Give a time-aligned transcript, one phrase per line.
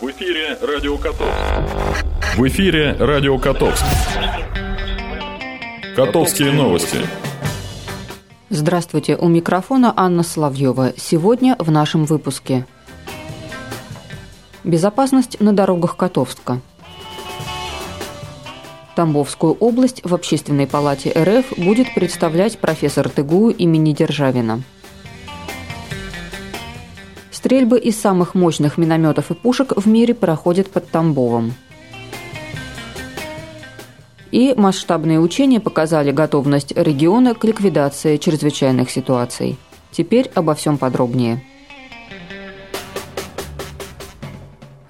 [0.00, 1.34] В эфире Радио Котовск.
[2.36, 3.84] В эфире Радио Котовск.
[5.96, 6.98] Котовские новости.
[8.48, 10.92] Здравствуйте, у микрофона Анна Соловьева.
[10.96, 12.64] Сегодня в нашем выпуске.
[14.62, 16.60] Безопасность на дорогах Котовска.
[18.94, 24.62] Тамбовскую область в Общественной палате РФ будет представлять профессор ТГУ имени Державина.
[27.48, 31.54] Стрельбы из самых мощных минометов и пушек в мире проходят под Тамбовом.
[34.30, 39.56] И масштабные учения показали готовность региона к ликвидации чрезвычайных ситуаций.
[39.92, 41.42] Теперь обо всем подробнее.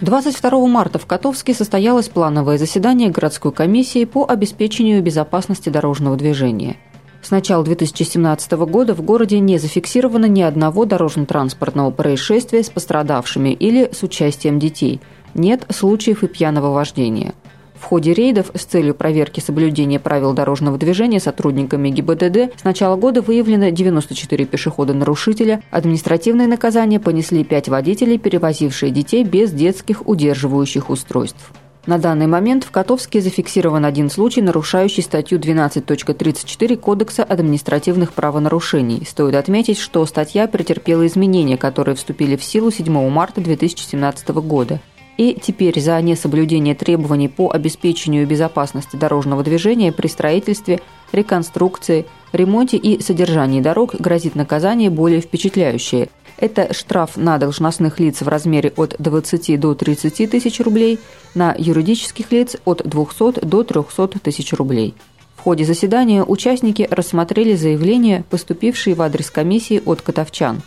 [0.01, 6.77] 22 марта в Котовске состоялось плановое заседание городской комиссии по обеспечению безопасности дорожного движения–
[7.29, 13.91] с начала 2017 года в городе не зафиксировано ни одного дорожно-транспортного происшествия с пострадавшими или
[13.93, 15.03] с участием детей.
[15.35, 17.35] Нет случаев и пьяного вождения.
[17.79, 23.21] В ходе рейдов с целью проверки соблюдения правил дорожного движения сотрудниками ГИБДД с начала года
[23.21, 25.63] выявлено 94 пешехода-нарушителя.
[25.71, 31.53] Административные наказания понесли 5 водителей, перевозившие детей без детских удерживающих устройств.
[31.89, 39.07] На данный момент в Котовске зафиксирован один случай, нарушающий статью 12.34 Кодекса административных правонарушений.
[39.09, 44.81] Стоит отметить, что статья претерпела изменения, которые вступили в силу 7 марта 2017 года.
[45.17, 50.81] И теперь за несоблюдение требований по обеспечению безопасности дорожного движения при строительстве,
[51.13, 58.29] реконструкции, ремонте и содержании дорог грозит наказание более впечатляющее это штраф на должностных лиц в
[58.29, 60.99] размере от 20 до 30 тысяч рублей,
[61.35, 64.95] на юридических лиц от 200 до 300 тысяч рублей.
[65.37, 70.63] В ходе заседания участники рассмотрели заявления, поступившие в адрес комиссии от котовчан.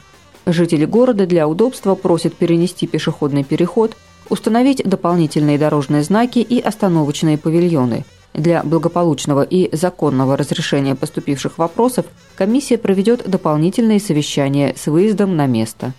[0.46, 3.96] Жители города для удобства просят перенести пешеходный переход,
[4.30, 12.06] установить дополнительные дорожные знаки и остановочные павильоны– для благополучного и законного разрешения поступивших вопросов
[12.36, 15.94] комиссия проведет дополнительные совещания с выездом на место.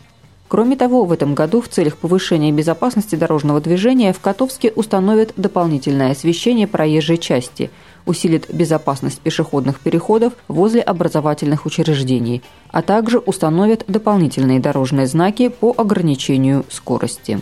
[0.53, 6.11] Кроме того, в этом году в целях повышения безопасности дорожного движения в Котовске установят дополнительное
[6.11, 7.71] освещение проезжей части,
[8.05, 16.67] усилит безопасность пешеходных переходов возле образовательных учреждений, а также установят дополнительные дорожные знаки по ограничению
[16.69, 17.41] скорости.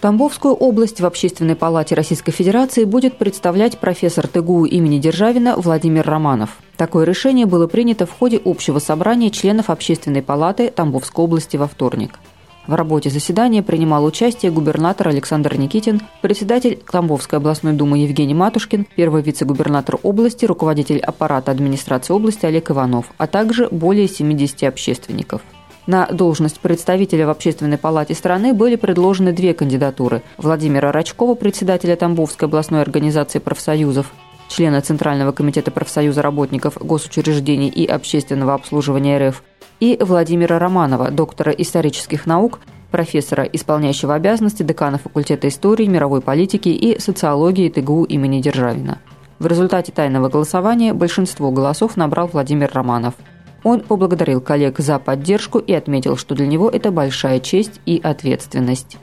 [0.00, 6.58] Тамбовскую область в Общественной палате Российской Федерации будет представлять профессор ТГУ имени Державина Владимир Романов.
[6.76, 12.20] Такое решение было принято в ходе общего собрания членов Общественной палаты Тамбовской области во вторник.
[12.68, 19.22] В работе заседания принимал участие губернатор Александр Никитин, председатель Тамбовской областной думы Евгений Матушкин, первый
[19.22, 25.42] вице-губернатор области, руководитель аппарата администрации области Олег Иванов, а также более 70 общественников–
[25.88, 32.46] на должность представителя в Общественной палате страны были предложены две кандидатуры– Владимира Рачкова, председателя Тамбовской
[32.46, 34.12] областной организации профсоюзов,
[34.50, 39.42] члена Центрального комитета профсоюза работников госучреждений и общественного обслуживания РФ,
[39.80, 42.60] и Владимира Романова, доктора исторических наук,
[42.90, 48.98] профессора, исполняющего обязанности декана факультета истории, мировой политики и социологии ТГУ имени Державина.
[49.38, 53.14] В результате тайного голосования большинство голосов набрал Владимир Романов–
[53.68, 58.98] он поблагодарил коллег за поддержку и отметил, что для него это большая честь и ответственность.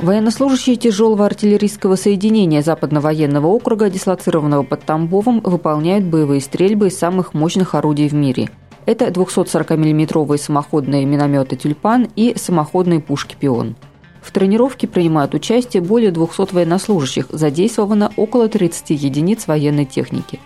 [0.00, 7.34] Военнослужащие тяжелого артиллерийского соединения Западного военного округа, дислоцированного под Тамбовом, выполняют боевые стрельбы из самых
[7.34, 8.48] мощных орудий в мире.
[8.86, 13.74] Это 240 миллиметровые самоходные минометы «Тюльпан» и самоходные пушки «Пион».
[14.22, 20.38] В тренировке принимают участие более 200 военнослужащих, задействовано около 30 единиц военной техники.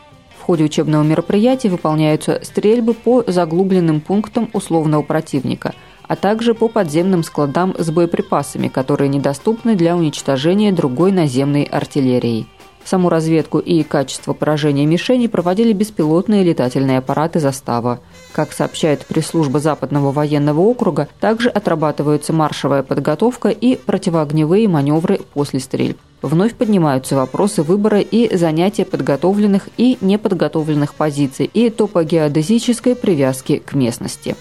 [0.43, 5.73] В ходе учебного мероприятия выполняются стрельбы по заглубленным пунктам условного противника,
[6.09, 12.49] а также по подземным складам с боеприпасами, которые недоступны для уничтожения другой наземной артиллерией.
[12.83, 18.01] Саму разведку и качество поражения мишеней проводили беспилотные летательные аппараты «Застава».
[18.33, 25.99] Как сообщает пресс-служба Западного военного округа, также отрабатывается маршевая подготовка и противоогневые маневры после стрельб.
[26.23, 34.37] Вновь поднимаются вопросы выбора и занятия подготовленных и неподготовленных позиций и топогеодезической привязки к местности.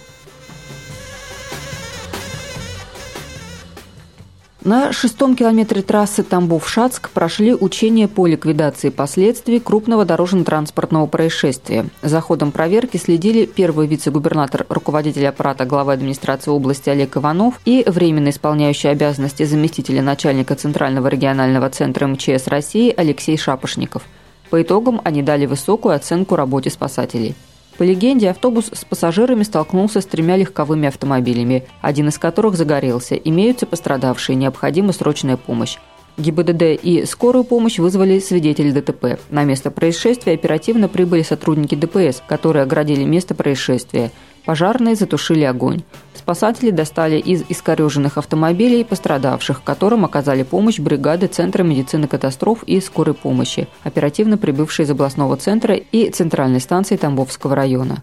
[4.63, 11.87] На шестом километре трассы Тамбов-Шацк прошли учения по ликвидации последствий крупного дорожно-транспортного происшествия.
[12.03, 18.29] За ходом проверки следили первый вице-губернатор, руководитель аппарата главы администрации области Олег Иванов и временно
[18.29, 24.03] исполняющий обязанности заместителя начальника Центрального регионального центра МЧС России Алексей Шапошников.
[24.51, 27.33] По итогам они дали высокую оценку работе спасателей.
[27.81, 33.15] По легенде, автобус с пассажирами столкнулся с тремя легковыми автомобилями, один из которых загорелся.
[33.15, 35.79] Имеются пострадавшие, необходима срочная помощь.
[36.19, 39.19] ГИБДД и скорую помощь вызвали свидетели ДТП.
[39.31, 44.11] На место происшествия оперативно прибыли сотрудники ДПС, которые оградили место происшествия.
[44.45, 45.83] Пожарные затушили огонь.
[46.15, 53.13] Спасатели достали из искореженных автомобилей пострадавших, которым оказали помощь бригады Центра медицины катастроф и скорой
[53.13, 58.01] помощи, оперативно прибывшие из областного центра и центральной станции Тамбовского района.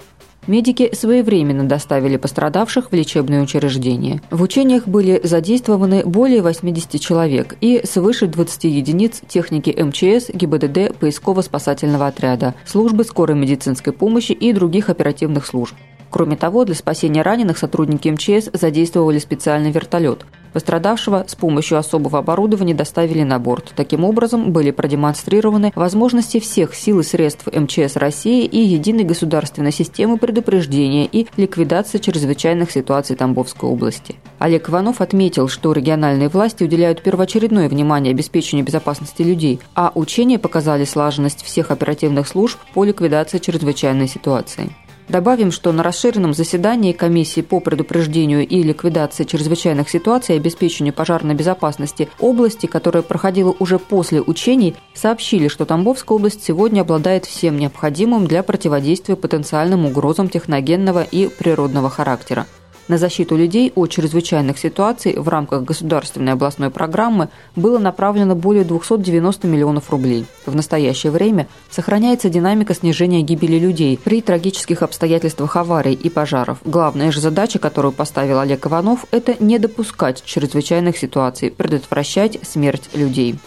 [0.49, 4.23] Медики своевременно доставили пострадавших в лечебные учреждения.
[4.31, 12.07] В учениях были задействованы более 80 человек и свыше 20 единиц техники МЧС, ГИБДД, поисково-спасательного
[12.07, 15.75] отряда, службы скорой медицинской помощи и других оперативных служб.
[16.11, 20.25] Кроме того, для спасения раненых сотрудники МЧС задействовали специальный вертолет.
[20.53, 23.73] Пострадавшего с помощью особого оборудования доставили на борт.
[23.77, 30.17] Таким образом, были продемонстрированы возможности всех сил и средств МЧС России и единой государственной системы
[30.17, 34.17] предупреждения и ликвидации чрезвычайных ситуаций Тамбовской области.
[34.39, 40.85] Олег Иванов отметил, что региональные власти уделяют первоочередное внимание обеспечению безопасности людей, а учения показали
[40.85, 44.71] слаженность всех оперативных служб по ликвидации чрезвычайной ситуации.
[45.09, 51.35] Добавим, что на расширенном заседании комиссии по предупреждению и ликвидации чрезвычайных ситуаций и обеспечению пожарной
[51.35, 58.27] безопасности области, которая проходила уже после учений, сообщили, что Тамбовская область сегодня обладает всем необходимым
[58.27, 62.47] для противодействия потенциальным угрозам техногенного и природного характера.
[62.89, 69.47] На защиту людей от чрезвычайных ситуаций в рамках государственной областной программы было направлено более 290
[69.47, 70.25] миллионов рублей.
[70.47, 76.59] В настоящее время сохраняется динамика снижения гибели людей при трагических обстоятельствах аварий и пожаров.
[76.65, 83.39] Главная же задача, которую поставил Олег Иванов, это не допускать чрезвычайных ситуаций, предотвращать смерть людей.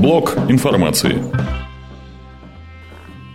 [0.00, 1.22] Блок информации.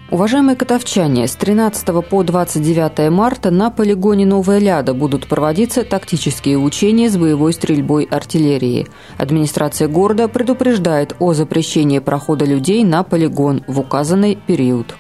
[0.10, 7.08] Уважаемые котовчане, с 13 по 29 марта на полигоне Новая Ляда будут проводиться тактические учения
[7.08, 8.88] с боевой стрельбой артиллерии.
[9.20, 14.96] Администрация города предупреждает о запрещении прохода людей на полигон в указанный период.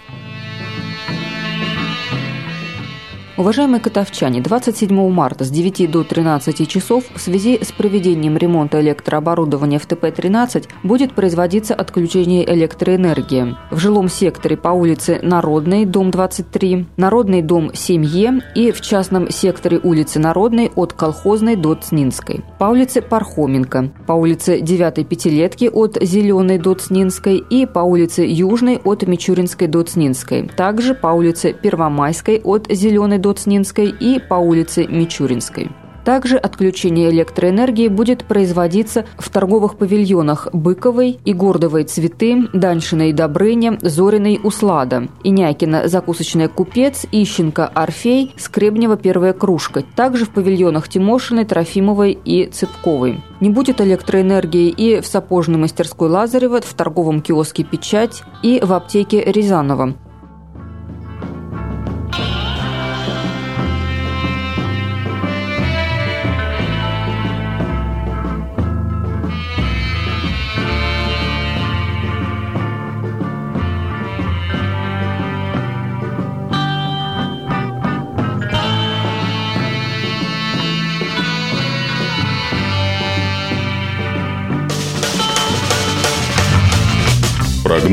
[3.37, 9.77] Уважаемые котовчане, 27 марта с 9 до 13 часов в связи с проведением ремонта электрооборудования
[9.77, 13.57] в ТП-13 будет производиться отключение электроэнергии.
[13.71, 19.81] В жилом секторе по улице Народной, дом 23, Народный дом 7Е и в частном секторе
[19.83, 22.41] улицы Народной от Колхозной до Цнинской.
[22.57, 28.79] По улице Пархоменко, по улице 9 Пятилетки от Зеленой до Цнинской и по улице Южной
[28.81, 30.47] от Мичуринской до Цнинской.
[30.55, 35.72] Также по улице Первомайской от Зеленой Доцнинской и по улице Мичуринской.
[36.04, 45.07] Также отключение электроэнергии будет производиться в торговых павильонах Быковой, Игордовой цветы, Даньшиной Добрыня, Зориной Услада,
[45.24, 49.83] Инякина закусочная Купец, Ищенко Орфей, Скребнева первая кружка.
[49.95, 53.24] Также в павильонах Тимошиной, Трофимовой и Цыпковой.
[53.39, 59.23] Не будет электроэнергии и в сапожной мастерской Лазарева, в торговом киоске «Печать» и в аптеке
[59.23, 59.95] Рязанова.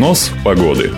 [0.03, 0.91] Прогноз погоды.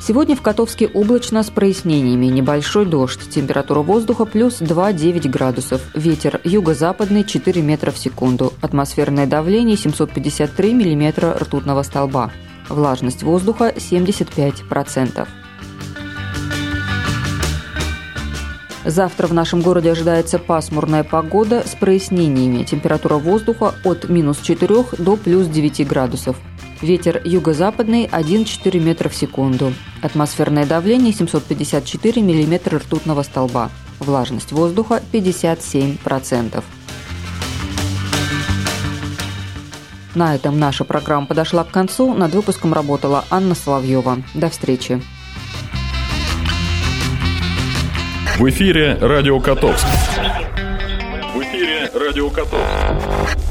[0.00, 2.26] Сегодня в Котовске облачно с прояснениями.
[2.26, 3.28] Небольшой дождь.
[3.30, 5.80] Температура воздуха плюс 2,9 градусов.
[5.92, 8.52] Ветер юго-западный 4 метра в секунду.
[8.60, 12.30] Атмосферное давление 753 миллиметра ртутного столба.
[12.68, 15.26] Влажность воздуха 75%.
[18.84, 22.62] Завтра в нашем городе ожидается пасмурная погода с прояснениями.
[22.62, 26.36] Температура воздуха от минус 4 до плюс 9 градусов.
[26.80, 29.72] Ветер юго-западный 1,4 метра в секунду.
[30.00, 33.70] Атмосферное давление 754 миллиметра ртутного столба.
[33.98, 36.62] Влажность воздуха 57%.
[40.14, 42.14] На этом наша программа подошла к концу.
[42.14, 44.22] Над выпуском работала Анна Соловьева.
[44.34, 45.02] До встречи.
[48.38, 49.86] В эфире «Радио Котовск».
[51.34, 53.47] В эфире «Радио Котовск».